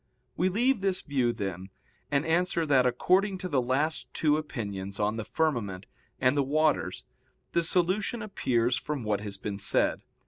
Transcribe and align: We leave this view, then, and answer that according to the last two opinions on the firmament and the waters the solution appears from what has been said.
We 0.35 0.49
leave 0.49 0.81
this 0.81 1.01
view, 1.01 1.31
then, 1.31 1.69
and 2.09 2.25
answer 2.25 2.65
that 2.65 2.87
according 2.87 3.37
to 3.37 3.47
the 3.47 3.61
last 3.61 4.11
two 4.15 4.35
opinions 4.35 4.99
on 4.99 5.17
the 5.17 5.23
firmament 5.23 5.85
and 6.19 6.35
the 6.35 6.41
waters 6.41 7.03
the 7.51 7.61
solution 7.61 8.23
appears 8.23 8.75
from 8.77 9.03
what 9.03 9.21
has 9.21 9.37
been 9.37 9.59
said. 9.59 10.01